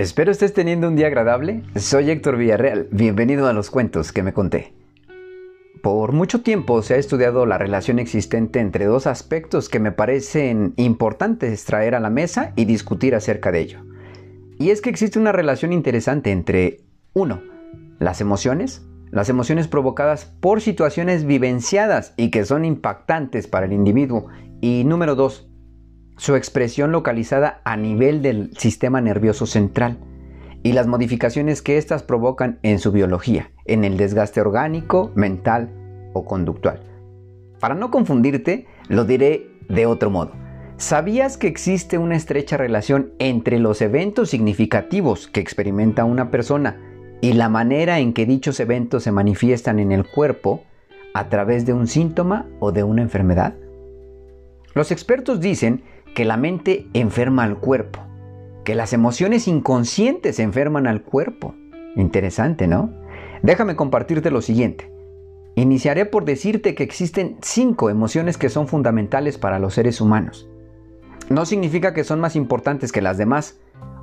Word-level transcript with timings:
Espero 0.00 0.32
estés 0.32 0.54
teniendo 0.54 0.88
un 0.88 0.96
día 0.96 1.08
agradable. 1.08 1.62
Soy 1.76 2.08
Héctor 2.08 2.38
Villarreal. 2.38 2.88
Bienvenido 2.90 3.46
a 3.46 3.52
los 3.52 3.68
cuentos 3.68 4.12
que 4.12 4.22
me 4.22 4.32
conté. 4.32 4.72
Por 5.82 6.12
mucho 6.12 6.40
tiempo 6.40 6.80
se 6.80 6.94
ha 6.94 6.96
estudiado 6.96 7.44
la 7.44 7.58
relación 7.58 7.98
existente 7.98 8.60
entre 8.60 8.86
dos 8.86 9.06
aspectos 9.06 9.68
que 9.68 9.78
me 9.78 9.92
parecen 9.92 10.72
importantes 10.76 11.66
traer 11.66 11.94
a 11.94 12.00
la 12.00 12.08
mesa 12.08 12.54
y 12.56 12.64
discutir 12.64 13.14
acerca 13.14 13.52
de 13.52 13.60
ello. 13.60 13.80
Y 14.58 14.70
es 14.70 14.80
que 14.80 14.88
existe 14.88 15.18
una 15.18 15.32
relación 15.32 15.70
interesante 15.70 16.30
entre, 16.30 16.80
uno, 17.12 17.42
las 17.98 18.22
emociones, 18.22 18.80
las 19.10 19.28
emociones 19.28 19.68
provocadas 19.68 20.24
por 20.24 20.62
situaciones 20.62 21.26
vivenciadas 21.26 22.14
y 22.16 22.30
que 22.30 22.46
son 22.46 22.64
impactantes 22.64 23.46
para 23.48 23.66
el 23.66 23.74
individuo, 23.74 24.28
y 24.62 24.84
número 24.84 25.14
dos, 25.14 25.49
su 26.20 26.36
expresión 26.36 26.92
localizada 26.92 27.62
a 27.64 27.78
nivel 27.78 28.20
del 28.20 28.50
sistema 28.58 29.00
nervioso 29.00 29.46
central 29.46 29.96
y 30.62 30.74
las 30.74 30.86
modificaciones 30.86 31.62
que 31.62 31.78
éstas 31.78 32.02
provocan 32.02 32.58
en 32.62 32.78
su 32.78 32.92
biología, 32.92 33.52
en 33.64 33.84
el 33.84 33.96
desgaste 33.96 34.42
orgánico, 34.42 35.12
mental 35.14 35.70
o 36.12 36.26
conductual. 36.26 36.82
Para 37.58 37.74
no 37.74 37.90
confundirte, 37.90 38.66
lo 38.88 39.06
diré 39.06 39.48
de 39.70 39.86
otro 39.86 40.10
modo. 40.10 40.32
¿Sabías 40.76 41.38
que 41.38 41.46
existe 41.46 41.96
una 41.96 42.16
estrecha 42.16 42.58
relación 42.58 43.14
entre 43.18 43.58
los 43.58 43.80
eventos 43.80 44.28
significativos 44.28 45.26
que 45.26 45.40
experimenta 45.40 46.04
una 46.04 46.30
persona 46.30 46.82
y 47.22 47.32
la 47.32 47.48
manera 47.48 47.98
en 47.98 48.12
que 48.12 48.26
dichos 48.26 48.60
eventos 48.60 49.04
se 49.04 49.12
manifiestan 49.12 49.78
en 49.78 49.90
el 49.90 50.06
cuerpo 50.06 50.64
a 51.14 51.30
través 51.30 51.64
de 51.64 51.72
un 51.72 51.86
síntoma 51.86 52.46
o 52.58 52.72
de 52.72 52.82
una 52.82 53.00
enfermedad? 53.00 53.54
Los 54.74 54.92
expertos 54.92 55.40
dicen 55.40 55.82
que 56.14 56.24
la 56.24 56.36
mente 56.36 56.86
enferma 56.92 57.44
al 57.44 57.58
cuerpo, 57.58 58.00
que 58.64 58.74
las 58.74 58.92
emociones 58.92 59.48
inconscientes 59.48 60.38
enferman 60.38 60.86
al 60.86 61.02
cuerpo. 61.02 61.54
Interesante, 61.96 62.66
¿no? 62.66 62.92
Déjame 63.42 63.76
compartirte 63.76 64.30
lo 64.30 64.42
siguiente. 64.42 64.90
Iniciaré 65.56 66.06
por 66.06 66.24
decirte 66.24 66.74
que 66.74 66.82
existen 66.82 67.36
cinco 67.42 67.90
emociones 67.90 68.38
que 68.38 68.48
son 68.48 68.68
fundamentales 68.68 69.38
para 69.38 69.58
los 69.58 69.74
seres 69.74 70.00
humanos. 70.00 70.48
No 71.28 71.46
significa 71.46 71.94
que 71.94 72.04
son 72.04 72.20
más 72.20 72.36
importantes 72.36 72.92
que 72.92 73.02
las 73.02 73.18
demás 73.18 73.58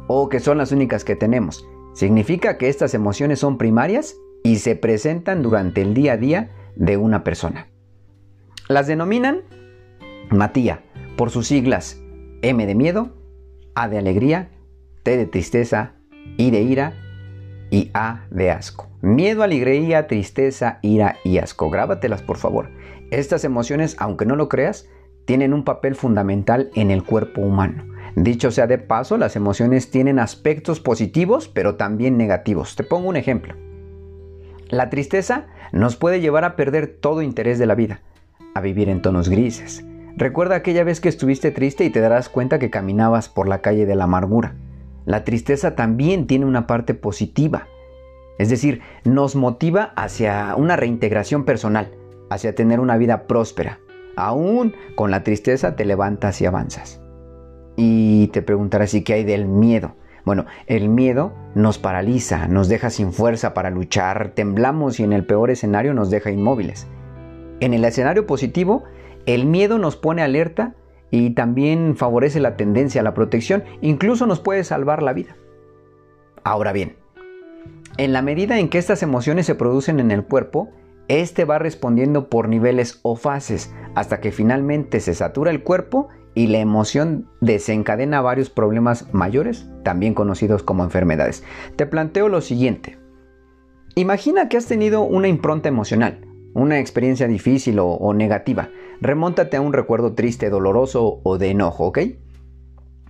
o 0.08 0.30
que 0.30 0.40
son 0.40 0.58
las 0.58 0.72
únicas 0.72 1.04
que 1.04 1.16
tenemos. 1.16 1.68
Significa 1.94 2.58
que 2.58 2.70
estas 2.70 2.94
emociones 2.94 3.40
son 3.40 3.58
primarias 3.58 4.16
y 4.44 4.58
se 4.58 4.76
presentan 4.76 5.42
durante 5.42 5.82
el 5.82 5.94
día 5.94 6.14
a 6.14 6.18
día 6.18 6.52
de 6.76 6.98
una 6.98 7.24
persona. 7.24 7.68
Las 8.70 8.88
denominan 8.88 9.42
Matía, 10.30 10.84
por 11.18 11.32
sus 11.32 11.48
siglas 11.48 12.02
M 12.42 12.66
de 12.66 12.76
miedo, 12.76 13.10
A 13.76 13.90
de 13.90 13.98
alegría, 13.98 14.50
T 15.04 15.18
de 15.18 15.26
tristeza, 15.26 15.94
I 16.38 16.52
de 16.52 16.62
ira 16.62 16.94
y 17.70 17.90
A 17.94 18.26
de 18.30 18.52
asco. 18.52 18.88
Miedo, 19.02 19.44
alegría, 19.44 20.08
tristeza, 20.08 20.80
ira 20.82 21.18
y 21.24 21.40
asco. 21.40 21.70
Grábatelas 21.70 22.22
por 22.22 22.38
favor. 22.38 22.70
Estas 23.12 23.44
emociones, 23.44 23.96
aunque 24.00 24.26
no 24.26 24.36
lo 24.36 24.48
creas, 24.48 24.88
tienen 25.26 25.54
un 25.54 25.64
papel 25.64 25.96
fundamental 25.96 26.70
en 26.76 26.92
el 26.92 27.04
cuerpo 27.04 27.42
humano. 27.42 27.84
Dicho 28.16 28.52
sea 28.52 28.68
de 28.68 28.78
paso, 28.78 29.18
las 29.18 29.36
emociones 29.36 29.92
tienen 29.92 30.20
aspectos 30.20 30.80
positivos, 30.80 31.48
pero 31.48 31.76
también 31.76 32.18
negativos. 32.18 32.76
Te 32.76 32.84
pongo 32.84 33.10
un 33.10 33.16
ejemplo. 33.16 33.56
La 34.70 34.90
tristeza 34.90 35.48
nos 35.72 35.96
puede 35.96 36.20
llevar 36.20 36.44
a 36.44 36.56
perder 36.56 36.88
todo 36.88 37.22
interés 37.22 37.60
de 37.60 37.66
la 37.66 37.76
vida, 37.76 38.02
a 38.56 38.62
vivir 38.62 38.90
en 38.90 39.02
tonos 39.02 39.30
grises, 39.30 39.86
Recuerda 40.18 40.56
aquella 40.56 40.84
vez 40.84 41.00
que 41.00 41.10
estuviste 41.10 41.52
triste 41.52 41.86
y 41.86 41.92
te 41.92 42.00
darás 42.00 42.28
cuenta 42.28 42.58
que 42.58 42.72
caminabas 42.72 43.30
por 43.30 43.48
la 43.48 43.62
calle 43.62 43.86
de 43.86 43.94
la 43.94 44.06
amargura. 44.06 44.56
La 45.06 45.24
tristeza 45.24 45.76
también 45.76 46.26
tiene 46.26 46.46
una 46.46 46.66
parte 46.66 46.96
positiva. 46.96 47.68
Es 48.40 48.50
decir, 48.50 48.82
nos 49.04 49.36
motiva 49.36 49.94
hacia 49.96 50.56
una 50.56 50.76
reintegración 50.76 51.46
personal, 51.46 51.92
hacia 52.32 52.56
tener 52.56 52.80
una 52.80 52.98
vida 52.98 53.28
próspera. 53.28 53.80
Aún 54.16 54.74
con 54.96 55.12
la 55.12 55.24
tristeza 55.24 55.76
te 55.76 55.86
levantas 55.86 56.42
y 56.42 56.48
avanzas. 56.48 57.00
Y 57.76 58.30
te 58.30 58.42
preguntarás 58.42 58.90
si 58.90 59.04
qué 59.04 59.14
hay 59.14 59.24
del 59.24 59.46
miedo. 59.46 59.94
Bueno, 60.26 60.46
el 60.66 60.90
miedo 60.90 61.32
nos 61.54 61.78
paraliza, 61.78 62.48
nos 62.48 62.70
deja 62.70 62.90
sin 62.90 63.14
fuerza 63.14 63.54
para 63.54 63.70
luchar, 63.70 64.32
temblamos 64.34 65.00
y 65.00 65.04
en 65.04 65.14
el 65.14 65.28
peor 65.28 65.52
escenario 65.52 65.94
nos 65.94 66.10
deja 66.10 66.32
inmóviles. 66.32 66.88
En 67.60 67.76
el 67.76 67.86
escenario 67.86 68.26
positivo 68.26 68.84
el 69.28 69.46
miedo 69.46 69.78
nos 69.78 69.96
pone 69.96 70.24
alerta 70.24 70.74
y 71.12 71.32
también 71.32 71.96
favorece 71.96 72.40
la 72.40 72.58
tendencia 72.58 73.02
a 73.02 73.04
la 73.04 73.14
protección, 73.14 73.64
incluso 73.82 74.26
nos 74.26 74.40
puede 74.40 74.64
salvar 74.64 75.04
la 75.04 75.14
vida. 75.14 75.36
Ahora 76.44 76.72
bien, 76.72 76.96
en 77.98 78.14
la 78.14 78.22
medida 78.22 78.58
en 78.58 78.70
que 78.70 78.78
estas 78.78 79.04
emociones 79.04 79.46
se 79.46 79.56
producen 79.56 80.00
en 80.00 80.12
el 80.12 80.24
cuerpo, 80.24 80.70
este 81.10 81.46
va 81.46 81.60
respondiendo 81.60 82.30
por 82.30 82.50
niveles 82.50 83.00
o 83.04 83.16
fases 83.16 83.74
hasta 83.96 84.20
que 84.20 84.32
finalmente 84.32 85.00
se 85.00 85.14
satura 85.14 85.52
el 85.52 85.64
cuerpo 85.64 86.10
y 86.34 86.48
la 86.48 86.60
emoción 86.60 87.28
desencadena 87.42 88.22
varios 88.22 88.50
problemas 88.50 89.12
mayores, 89.14 89.70
también 89.84 90.14
conocidos 90.14 90.64
como 90.64 90.84
enfermedades. 90.84 91.44
Te 91.76 91.86
planteo 91.86 92.30
lo 92.30 92.42
siguiente. 92.42 92.98
Imagina 93.96 94.48
que 94.48 94.58
has 94.58 94.68
tenido 94.68 95.02
una 95.02 95.28
impronta 95.28 95.68
emocional, 95.70 96.27
una 96.54 96.80
experiencia 96.80 97.28
difícil 97.28 97.78
o, 97.80 98.14
negativa, 98.14 98.70
remóntate 99.02 99.58
a 99.58 99.62
un 99.62 99.74
recuerdo 99.74 100.14
triste, 100.14 100.50
doloroso 100.50 101.22
o 101.24 101.38
de 101.38 101.50
enojo, 101.50 101.88
¿ok? 101.88 102.00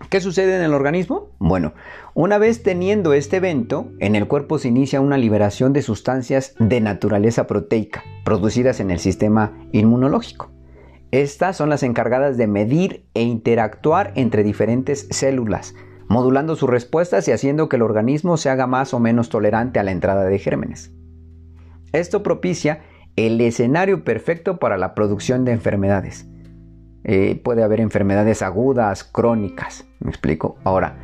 ¿Qué 0.09 0.21
sucede 0.21 0.55
en 0.55 0.61
el 0.61 0.73
organismo? 0.73 1.29
Bueno, 1.39 1.73
una 2.13 2.37
vez 2.37 2.63
teniendo 2.63 3.13
este 3.13 3.37
evento, 3.37 3.91
en 3.99 4.15
el 4.15 4.27
cuerpo 4.27 4.59
se 4.59 4.67
inicia 4.67 5.01
una 5.01 5.17
liberación 5.17 5.73
de 5.73 5.81
sustancias 5.81 6.55
de 6.59 6.81
naturaleza 6.81 7.47
proteica, 7.47 8.03
producidas 8.23 8.79
en 8.79 8.91
el 8.91 8.99
sistema 8.99 9.57
inmunológico. 9.71 10.51
Estas 11.11 11.57
son 11.57 11.69
las 11.69 11.83
encargadas 11.83 12.37
de 12.37 12.47
medir 12.47 13.07
e 13.13 13.23
interactuar 13.23 14.11
entre 14.15 14.43
diferentes 14.43 15.07
células, 15.09 15.73
modulando 16.09 16.55
sus 16.55 16.69
respuestas 16.69 17.27
y 17.27 17.31
haciendo 17.31 17.69
que 17.69 17.77
el 17.77 17.81
organismo 17.81 18.37
se 18.37 18.49
haga 18.49 18.67
más 18.67 18.93
o 18.93 18.99
menos 18.99 19.29
tolerante 19.29 19.79
a 19.79 19.83
la 19.83 19.91
entrada 19.91 20.25
de 20.25 20.39
gérmenes. 20.39 20.91
Esto 21.93 22.23
propicia 22.23 22.81
el 23.17 23.41
escenario 23.41 24.03
perfecto 24.05 24.57
para 24.57 24.77
la 24.77 24.95
producción 24.95 25.43
de 25.43 25.51
enfermedades. 25.51 26.27
Eh, 27.03 27.41
puede 27.43 27.63
haber 27.63 27.81
enfermedades 27.81 28.41
agudas, 28.41 29.03
crónicas, 29.03 29.85
¿me 29.99 30.09
explico? 30.09 30.57
Ahora, 30.63 30.97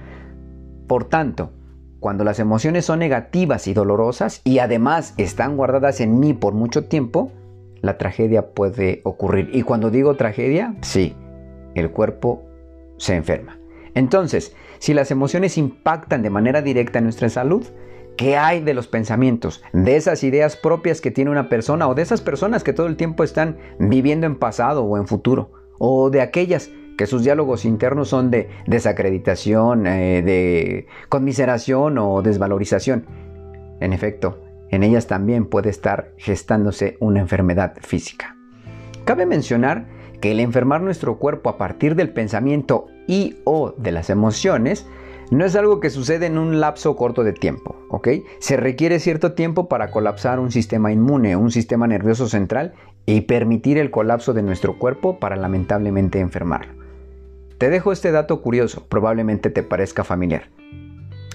por 0.88 1.06
tanto, 1.06 1.52
cuando 2.00 2.24
las 2.24 2.40
emociones 2.40 2.86
son 2.86 3.00
negativas 3.00 3.68
y 3.68 3.74
dolorosas 3.74 4.42
y 4.44 4.60
además 4.60 5.16
están 5.18 5.58
guardadas 5.58 6.02
en 6.02 6.20
mí 6.20 6.34
por 6.34 6.54
mucho 6.54 6.86
tiempo, 6.86 7.32
la 7.82 7.98
tragedia 7.98 8.54
puede 8.54 9.02
ocurrir. 9.04 9.50
Y 9.54 9.64
cuando 9.64 9.90
digo 9.90 10.16
tragedia, 10.16 10.76
sí, 10.82 11.16
el 11.74 11.90
cuerpo 11.92 12.44
se 12.98 13.16
enferma. 13.16 13.58
Entonces, 13.96 14.56
si 14.80 14.94
las 14.94 15.12
emociones 15.12 15.58
impactan 15.58 16.22
de 16.22 16.30
manera 16.30 16.62
directa 16.62 17.00
en 17.00 17.06
nuestra 17.06 17.30
salud, 17.30 17.66
¿Qué 18.18 18.38
hay 18.38 18.62
de 18.62 18.76
los 18.76 18.88
pensamientos, 18.88 19.64
de 19.74 19.96
esas 19.96 20.24
ideas 20.24 20.56
propias 20.56 21.02
que 21.02 21.10
tiene 21.10 21.32
una 21.32 21.50
persona 21.50 21.88
o 21.88 21.96
de 21.96 22.04
esas 22.04 22.22
personas 22.22 22.64
que 22.64 22.74
todo 22.74 22.86
el 22.86 22.96
tiempo 22.96 23.24
están 23.24 23.58
viviendo 23.80 24.28
en 24.28 24.36
pasado 24.36 24.84
o 24.84 24.98
en 24.98 25.08
futuro? 25.08 25.52
O 25.80 26.12
de 26.12 26.22
aquellas 26.22 26.70
que 26.96 27.08
sus 27.08 27.24
diálogos 27.24 27.66
internos 27.66 28.10
son 28.10 28.30
de 28.30 28.50
desacreditación, 28.68 29.88
eh, 29.88 30.22
de 30.22 30.88
conmiseración 31.10 31.98
o 31.98 32.22
desvalorización. 32.22 33.06
En 33.80 33.94
efecto, 33.94 34.44
en 34.70 34.84
ellas 34.84 35.08
también 35.08 35.46
puede 35.46 35.72
estar 35.72 36.14
gestándose 36.18 36.98
una 37.00 37.20
enfermedad 37.20 37.74
física. 37.82 38.38
Cabe 39.06 39.26
mencionar 39.26 39.88
que 40.22 40.32
el 40.32 40.40
enfermar 40.40 40.82
nuestro 40.82 41.18
cuerpo 41.18 41.50
a 41.50 41.58
partir 41.58 41.96
del 41.96 42.12
pensamiento 42.12 42.86
y 43.08 43.38
o 43.44 43.74
de 43.76 43.92
las 43.92 44.10
emociones 44.10 44.88
no 45.34 45.46
es 45.46 45.56
algo 45.56 45.80
que 45.80 45.90
sucede 45.90 46.26
en 46.26 46.38
un 46.38 46.60
lapso 46.60 46.96
corto 46.96 47.24
de 47.24 47.34
tiempo, 47.34 47.76
¿ok? 47.90 48.10
Se 48.40 48.58
requiere 48.58 49.00
cierto 49.00 49.34
tiempo 49.34 49.68
para 49.68 49.90
colapsar 49.92 50.40
un 50.40 50.52
sistema 50.52 50.92
inmune, 50.92 51.36
un 51.36 51.52
sistema 51.52 51.88
nervioso 51.88 52.28
central 52.28 52.74
y 53.06 53.22
permitir 53.22 53.78
el 53.78 53.92
colapso 53.92 54.34
de 54.34 54.44
nuestro 54.44 54.78
cuerpo 54.78 55.20
para 55.20 55.36
lamentablemente 55.36 56.20
enfermarlo. 56.20 56.74
Te 57.58 57.70
dejo 57.70 57.92
este 57.92 58.12
dato 58.12 58.42
curioso, 58.42 58.86
probablemente 58.90 59.50
te 59.50 59.64
parezca 59.64 60.04
familiar. 60.04 60.50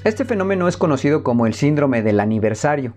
Este 0.04 0.24
fenómeno 0.24 0.68
es 0.68 0.76
conocido 0.76 1.22
como 1.24 1.46
el 1.46 1.54
síndrome 1.54 2.02
del 2.02 2.20
aniversario. 2.20 2.94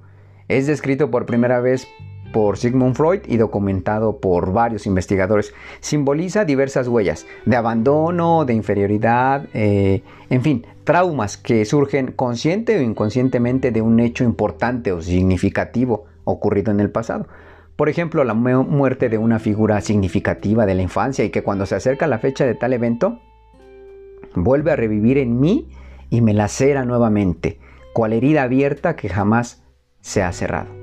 Es 0.48 0.68
descrito 0.68 1.10
por 1.10 1.26
primera 1.26 1.62
vez 1.62 1.88
por 2.32 2.58
Sigmund 2.58 2.96
Freud 2.96 3.22
y 3.28 3.38
documentado 3.38 4.20
por 4.20 4.54
varios 4.54 4.86
investigadores, 4.86 5.54
simboliza 5.80 6.46
diversas 6.46 6.88
huellas 6.88 7.26
de 7.46 7.56
abandono, 7.56 8.46
de 8.46 8.54
inferioridad, 8.54 9.48
eh, 9.54 10.04
en 10.30 10.42
fin, 10.42 10.66
traumas 10.84 11.38
que 11.38 11.66
surgen 11.66 12.12
consciente 12.14 12.78
o 12.78 12.82
inconscientemente 12.82 13.72
de 13.72 13.82
un 13.82 14.00
hecho 14.00 14.24
importante 14.24 14.92
o 14.92 15.02
significativo 15.02 16.06
ocurrido 16.24 16.72
en 16.72 16.80
el 16.80 16.90
pasado. 16.90 17.28
Por 17.76 17.90
ejemplo, 17.90 18.24
la 18.24 18.34
muerte 18.34 19.10
de 19.10 19.18
una 19.18 19.40
figura 19.40 19.82
significativa 19.82 20.66
de 20.66 20.76
la 20.76 20.84
infancia 20.84 21.26
y 21.26 21.30
que 21.30 21.44
cuando 21.44 21.66
se 21.66 21.76
acerca 21.76 22.08
la 22.08 22.20
fecha 22.20 22.46
de 22.46 22.56
tal 22.56 22.74
evento, 22.74 23.20
vuelve 24.36 24.72
a 24.72 24.76
revivir 24.76 25.18
en 25.18 25.40
mí 25.40 25.70
y 26.10 26.22
me 26.22 26.34
lacera 26.34 26.86
nuevamente, 26.86 27.60
cual 27.94 28.14
herida 28.14 28.44
abierta 28.44 28.96
que 28.96 29.10
jamás 29.10 29.64
se 30.02 30.22
ha 30.22 30.32
cerrado. 30.32 30.81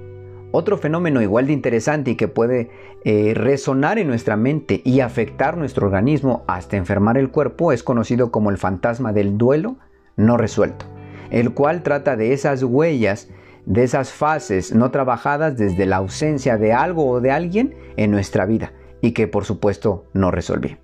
Otro 0.51 0.79
fenómeno 0.79 1.21
igual 1.21 1.47
de 1.47 1.53
interesante 1.53 2.13
y 2.13 2.17
que 2.17 2.27
puede 2.27 2.71
eh, 3.05 3.35
resonar 3.35 3.99
en 3.99 4.09
nuestra 4.09 4.37
mente 4.37 4.81
y 4.83 5.01
afectar 5.01 5.59
nuestro 5.59 5.87
organismo 5.87 6.45
hasta 6.49 6.79
enfermar 6.79 7.19
el 7.19 7.31
cuerpo 7.31 7.71
es 7.71 7.83
conocido 7.83 8.31
como 8.31 8.51
el 8.51 8.57
fantasma 8.57 9.13
del 9.13 9.37
duelo 9.37 9.77
no 10.17 10.39
resuelto, 10.39 10.87
el 11.31 11.53
cual 11.53 11.83
trata 11.83 12.17
de 12.17 12.33
esas 12.33 12.63
huellas, 12.63 13.29
de 13.67 13.85
esas 13.85 14.11
fases 14.11 14.75
no 14.75 14.91
trabajadas 14.91 15.59
desde 15.59 15.85
la 15.85 15.97
ausencia 15.97 16.57
de 16.57 16.73
algo 16.73 17.07
o 17.07 17.21
de 17.21 17.31
alguien 17.31 17.75
en 17.97 18.11
nuestra 18.11 18.47
vida 18.47 18.73
y 19.03 19.13
que 19.13 19.29
por 19.29 19.45
supuesto 19.45 20.07
no 20.15 20.31
resolví. 20.31 20.79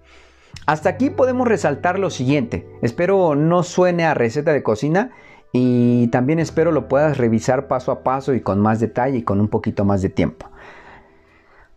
Hasta 0.66 0.90
aquí 0.90 1.10
podemos 1.10 1.48
resaltar 1.48 1.98
lo 1.98 2.10
siguiente. 2.10 2.66
Espero 2.80 3.34
no 3.34 3.62
suene 3.62 4.04
a 4.04 4.14
receta 4.14 4.52
de 4.52 4.62
cocina 4.62 5.10
y 5.56 6.08
también 6.08 6.40
espero 6.40 6.72
lo 6.72 6.88
puedas 6.88 7.16
revisar 7.16 7.68
paso 7.68 7.92
a 7.92 8.02
paso 8.02 8.34
y 8.34 8.40
con 8.40 8.58
más 8.58 8.80
detalle 8.80 9.18
y 9.18 9.22
con 9.22 9.40
un 9.40 9.46
poquito 9.46 9.84
más 9.84 10.02
de 10.02 10.08
tiempo. 10.08 10.50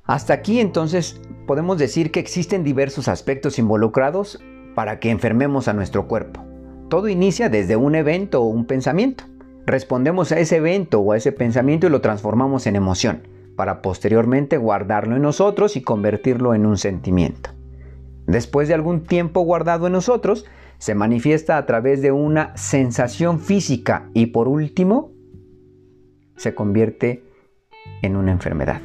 Hasta 0.04 0.34
aquí 0.34 0.60
entonces 0.60 1.22
podemos 1.46 1.78
decir 1.78 2.12
que 2.12 2.20
existen 2.20 2.64
diversos 2.64 3.08
aspectos 3.08 3.60
involucrados 3.60 4.42
para 4.74 5.00
que 5.00 5.12
enfermemos 5.12 5.68
a 5.68 5.74
nuestro 5.74 6.08
cuerpo. 6.08 6.44
Todo 6.90 7.08
inicia 7.08 7.50
desde 7.50 7.76
un 7.76 7.94
evento 7.94 8.42
o 8.42 8.48
un 8.48 8.66
pensamiento. 8.66 9.26
Respondemos 9.68 10.32
a 10.32 10.40
ese 10.40 10.56
evento 10.56 11.00
o 11.02 11.12
a 11.12 11.18
ese 11.18 11.32
pensamiento 11.32 11.86
y 11.86 11.92
lo 11.92 12.02
transformamos 12.02 12.66
en 12.66 12.78
emoción, 12.78 13.28
para 13.56 13.84
posteriormente 13.84 14.58
guardarlo 14.58 15.18
en 15.18 15.22
nosotros 15.22 15.76
y 15.76 15.84
convertirlo 15.84 16.56
en 16.56 16.66
un 16.66 16.78
sentimiento. 16.78 17.52
Después 18.26 18.70
de 18.70 18.74
algún 18.74 19.04
tiempo 19.04 19.42
guardado 19.42 19.86
en 19.86 19.94
nosotros, 19.94 20.46
se 20.78 20.96
manifiesta 20.96 21.58
a 21.58 21.66
través 21.66 22.02
de 22.02 22.12
una 22.12 22.56
sensación 22.56 23.40
física 23.40 24.10
y 24.14 24.28
por 24.28 24.48
último, 24.48 25.12
se 26.36 26.54
convierte 26.54 27.24
en 28.02 28.16
una 28.16 28.32
enfermedad. 28.32 28.82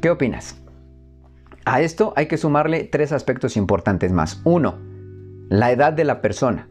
¿Qué 0.00 0.10
opinas? 0.10 0.62
A 1.64 1.80
esto 1.80 2.12
hay 2.16 2.26
que 2.26 2.38
sumarle 2.38 2.84
tres 2.84 3.12
aspectos 3.12 3.56
importantes 3.56 4.12
más. 4.12 4.40
Uno, 4.44 4.78
la 5.48 5.70
edad 5.70 5.92
de 5.92 6.04
la 6.04 6.20
persona. 6.20 6.68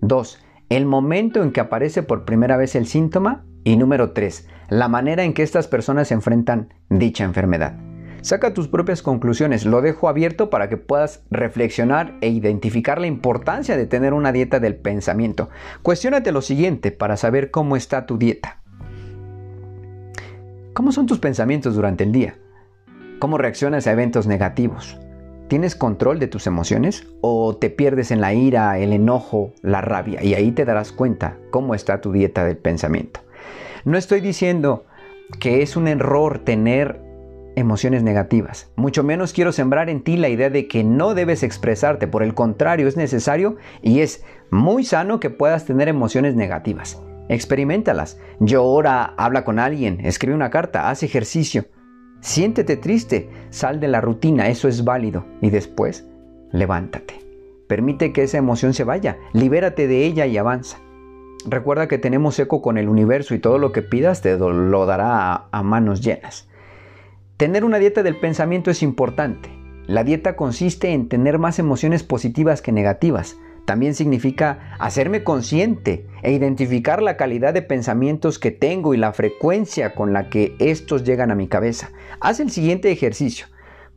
Dos, 0.00 0.38
el 0.68 0.84
momento 0.84 1.42
en 1.42 1.52
que 1.52 1.60
aparece 1.60 2.02
por 2.02 2.24
primera 2.24 2.56
vez 2.56 2.74
el 2.74 2.86
síntoma. 2.86 3.44
Y 3.64 3.76
número 3.76 4.12
tres, 4.12 4.48
la 4.68 4.86
manera 4.86 5.24
en 5.24 5.34
que 5.34 5.42
estas 5.42 5.66
personas 5.66 6.12
enfrentan 6.12 6.72
dicha 6.88 7.24
enfermedad. 7.24 7.85
Saca 8.26 8.52
tus 8.52 8.66
propias 8.66 9.02
conclusiones, 9.02 9.64
lo 9.64 9.82
dejo 9.82 10.08
abierto 10.08 10.50
para 10.50 10.68
que 10.68 10.76
puedas 10.76 11.22
reflexionar 11.30 12.16
e 12.20 12.28
identificar 12.28 13.00
la 13.00 13.06
importancia 13.06 13.76
de 13.76 13.86
tener 13.86 14.12
una 14.14 14.32
dieta 14.32 14.58
del 14.58 14.74
pensamiento. 14.74 15.48
Cuestiónate 15.82 16.32
lo 16.32 16.42
siguiente 16.42 16.90
para 16.90 17.16
saber 17.16 17.52
cómo 17.52 17.76
está 17.76 18.04
tu 18.04 18.18
dieta. 18.18 18.58
¿Cómo 20.72 20.90
son 20.90 21.06
tus 21.06 21.20
pensamientos 21.20 21.76
durante 21.76 22.02
el 22.02 22.10
día? 22.10 22.36
¿Cómo 23.20 23.38
reaccionas 23.38 23.86
a 23.86 23.92
eventos 23.92 24.26
negativos? 24.26 24.98
¿Tienes 25.46 25.76
control 25.76 26.18
de 26.18 26.26
tus 26.26 26.48
emociones 26.48 27.06
o 27.20 27.54
te 27.56 27.70
pierdes 27.70 28.10
en 28.10 28.20
la 28.20 28.34
ira, 28.34 28.76
el 28.80 28.92
enojo, 28.92 29.52
la 29.62 29.82
rabia? 29.82 30.24
Y 30.24 30.34
ahí 30.34 30.50
te 30.50 30.64
darás 30.64 30.90
cuenta 30.90 31.36
cómo 31.52 31.76
está 31.76 32.00
tu 32.00 32.10
dieta 32.10 32.44
del 32.44 32.56
pensamiento. 32.56 33.20
No 33.84 33.96
estoy 33.96 34.20
diciendo 34.20 34.84
que 35.38 35.62
es 35.62 35.76
un 35.76 35.86
error 35.86 36.40
tener 36.40 37.05
emociones 37.56 38.02
negativas. 38.02 38.70
Mucho 38.76 39.02
menos 39.02 39.32
quiero 39.32 39.50
sembrar 39.50 39.90
en 39.90 40.02
ti 40.02 40.16
la 40.16 40.28
idea 40.28 40.50
de 40.50 40.68
que 40.68 40.84
no 40.84 41.14
debes 41.14 41.42
expresarte. 41.42 42.06
Por 42.06 42.22
el 42.22 42.34
contrario, 42.34 42.86
es 42.86 42.96
necesario 42.96 43.56
y 43.82 44.00
es 44.00 44.24
muy 44.50 44.84
sano 44.84 45.18
que 45.18 45.30
puedas 45.30 45.64
tener 45.64 45.88
emociones 45.88 46.36
negativas. 46.36 47.02
Experimentalas. 47.28 48.20
Llora, 48.38 49.14
habla 49.16 49.44
con 49.44 49.58
alguien, 49.58 49.98
escribe 50.04 50.36
una 50.36 50.50
carta, 50.50 50.90
haz 50.90 51.02
ejercicio. 51.02 51.64
Siéntete 52.20 52.76
triste, 52.76 53.28
sal 53.50 53.80
de 53.80 53.88
la 53.88 54.00
rutina, 54.00 54.48
eso 54.48 54.68
es 54.68 54.84
válido. 54.84 55.24
Y 55.40 55.50
después, 55.50 56.06
levántate. 56.52 57.14
Permite 57.68 58.12
que 58.12 58.22
esa 58.22 58.38
emoción 58.38 58.74
se 58.74 58.84
vaya, 58.84 59.18
libérate 59.32 59.88
de 59.88 60.04
ella 60.04 60.26
y 60.26 60.36
avanza. 60.36 60.78
Recuerda 61.48 61.88
que 61.88 61.98
tenemos 61.98 62.38
eco 62.38 62.60
con 62.60 62.76
el 62.76 62.88
universo 62.88 63.34
y 63.34 63.38
todo 63.38 63.58
lo 63.58 63.72
que 63.72 63.82
pidas 63.82 64.20
te 64.20 64.36
lo 64.36 64.86
dará 64.86 65.48
a 65.50 65.62
manos 65.62 66.00
llenas. 66.00 66.48
Tener 67.36 67.66
una 67.66 67.78
dieta 67.78 68.02
del 68.02 68.16
pensamiento 68.16 68.70
es 68.70 68.82
importante. 68.82 69.50
La 69.86 70.04
dieta 70.04 70.36
consiste 70.36 70.94
en 70.94 71.10
tener 71.10 71.38
más 71.38 71.58
emociones 71.58 72.02
positivas 72.02 72.62
que 72.62 72.72
negativas. 72.72 73.36
También 73.66 73.94
significa 73.94 74.74
hacerme 74.78 75.22
consciente 75.22 76.06
e 76.22 76.32
identificar 76.32 77.02
la 77.02 77.18
calidad 77.18 77.52
de 77.52 77.60
pensamientos 77.60 78.38
que 78.38 78.52
tengo 78.52 78.94
y 78.94 78.96
la 78.96 79.12
frecuencia 79.12 79.94
con 79.94 80.14
la 80.14 80.30
que 80.30 80.56
estos 80.60 81.04
llegan 81.04 81.30
a 81.30 81.34
mi 81.34 81.46
cabeza. 81.46 81.90
Haz 82.20 82.40
el 82.40 82.50
siguiente 82.50 82.90
ejercicio. 82.90 83.48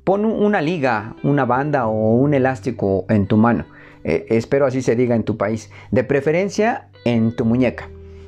Pon 0.03 0.25
una 0.25 0.61
liga, 0.61 1.15
una 1.23 1.45
banda 1.45 1.87
o 1.87 2.15
un 2.15 2.33
elástico 2.33 3.05
en 3.07 3.25
tu 3.25 3.37
mano. 3.37 3.67
Eh, 4.03 4.25
espero 4.31 4.65
así 4.65 4.81
se 4.81 4.97
diga 4.97 5.15
en 5.15 5.23
tu 5.23 5.37
país. 5.37 5.71
De 5.91 6.03
preferencia 6.03 6.89
en 7.05 7.33
tu 7.37 7.45
muñeca. 7.45 7.87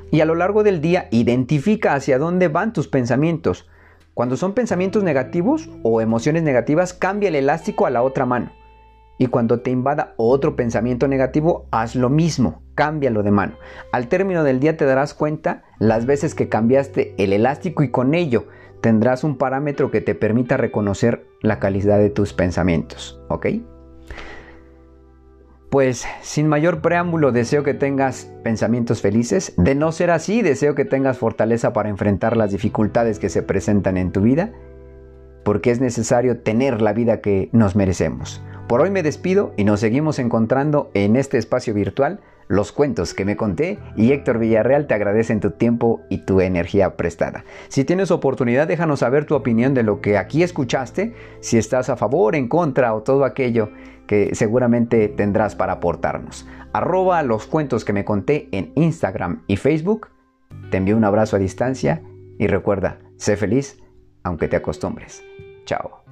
Y 0.10 0.22
a 0.22 0.26
lo 0.26 0.36
largo 0.36 0.64
del 0.64 0.80
día 0.80 1.10
identifica 1.12 1.96
hacia 1.96 2.18
dónde 2.18 2.48
van 2.48 2.72
tus 2.72 2.88
pensamientos. 2.88 3.68
Cuando 4.14 4.36
son 4.36 4.54
pensamientos 4.54 5.04
negativos 5.04 5.70
o 5.84 6.02
emociones 6.02 6.44
negativas, 6.44 6.94
cambia 6.94 7.30
el 7.30 7.36
elástico 7.36 7.86
a 7.86 7.90
la 7.90 8.04
otra 8.04 8.26
mano. 8.26 8.52
Y 9.18 9.28
cuando 9.28 9.62
te 9.62 9.72
invada 9.72 10.14
otro 10.18 10.56
pensamiento 10.56 11.08
negativo, 11.08 11.68
haz 11.72 11.96
lo 11.96 12.10
mismo, 12.10 12.62
cámbialo 12.76 13.24
de 13.24 13.32
mano. 13.32 13.54
Al 13.92 14.08
término 14.08 14.44
del 14.44 14.60
día 14.60 14.78
te 14.78 14.86
darás 14.86 15.14
cuenta 15.14 15.64
las 15.80 16.06
veces 16.06 16.36
que 16.36 16.50
cambiaste 16.50 17.14
el 17.18 17.32
elástico 17.32 17.84
y 17.84 17.92
con 17.92 18.14
ello 18.16 18.48
tendrás 18.82 19.24
un 19.24 19.38
parámetro 19.38 19.92
que 19.92 20.02
te 20.02 20.16
permita 20.16 20.58
reconocer 20.58 21.28
la 21.42 21.60
calidad 21.60 22.00
de 22.00 22.10
tus 22.10 22.34
pensamientos, 22.34 23.22
¿ok? 23.30 23.48
Pues 25.72 26.06
sin 26.22 26.50
mayor 26.50 26.82
preámbulo 26.82 27.32
deseo 27.32 27.64
que 27.64 27.74
tengas 27.74 28.30
pensamientos 28.44 29.02
felices. 29.02 29.54
De 29.56 29.74
no 29.74 29.94
ser 29.94 30.12
así, 30.12 30.42
deseo 30.42 30.76
que 30.76 30.84
tengas 30.84 31.18
fortaleza 31.18 31.72
para 31.72 31.88
enfrentar 31.88 32.36
las 32.36 32.52
dificultades 32.52 33.20
que 33.20 33.30
se 33.30 33.42
presentan 33.42 33.96
en 33.96 34.12
tu 34.12 34.20
vida, 34.20 34.52
porque 35.46 35.72
es 35.72 35.80
necesario 35.80 36.40
tener 36.40 36.82
la 36.82 36.92
vida 36.92 37.22
que 37.22 37.48
nos 37.54 37.78
merecemos. 37.78 38.44
Por 38.68 38.82
hoy 38.82 38.90
me 38.90 39.02
despido 39.02 39.54
y 39.56 39.64
nos 39.64 39.80
seguimos 39.80 40.20
encontrando 40.20 40.92
en 40.94 41.16
este 41.16 41.38
espacio 41.38 41.74
virtual 41.74 42.20
los 42.52 42.74
cuentos 42.74 43.14
que 43.14 43.24
me 43.24 43.38
conté 43.38 43.80
y 43.96 44.12
Héctor 44.12 44.38
Villarreal 44.38 44.86
te 44.86 44.94
agradecen 44.94 45.40
tu 45.40 45.52
tiempo 45.52 46.02
y 46.10 46.20
tu 46.26 46.42
energía 46.42 46.98
prestada. 46.98 47.46
Si 47.70 47.86
tienes 47.86 48.12
oportunidad, 48.12 48.68
déjanos 48.68 49.00
saber 49.00 49.24
tu 49.24 49.36
opinión 49.36 49.74
de 49.74 49.84
lo 49.84 50.02
que 50.02 50.18
aquí 50.18 50.44
escuchaste, 50.44 51.16
si 51.40 51.58
estás 51.58 51.90
a 51.90 51.96
favor, 51.96 52.36
en 52.36 52.50
contra 52.50 52.94
o 52.94 53.04
todo 53.04 53.24
aquello 53.24 53.70
que 54.06 54.36
seguramente 54.36 55.08
tendrás 55.08 55.56
para 55.56 55.74
aportarnos. 55.74 56.46
Arroba 56.74 57.24
los 57.24 57.48
cuentos 57.48 57.86
que 57.86 57.94
me 57.94 58.04
conté 58.04 58.50
en 58.52 58.74
Instagram 58.76 59.44
y 59.48 59.56
Facebook. 59.56 60.10
Te 60.72 60.78
envío 60.78 60.98
un 60.98 61.06
abrazo 61.06 61.38
a 61.38 61.40
distancia 61.40 62.04
y 62.38 62.48
recuerda, 62.48 63.00
sé 63.16 63.38
feliz 63.38 63.78
aunque 64.24 64.50
te 64.50 64.58
acostumbres. 64.58 65.24
Chao. 65.64 66.04